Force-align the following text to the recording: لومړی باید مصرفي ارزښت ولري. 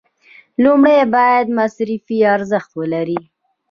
لومړی 0.63 0.99
باید 1.15 1.45
مصرفي 1.59 2.17
ارزښت 2.35 2.71
ولري. 2.79 3.19